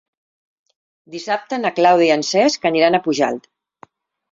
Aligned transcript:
Dissabte 1.15 1.61
na 1.61 1.73
Clàudia 1.81 2.09
i 2.11 2.15
en 2.17 2.25
Cesc 2.31 2.67
aniran 2.73 3.01
a 3.01 3.03
Pujalt. 3.07 3.49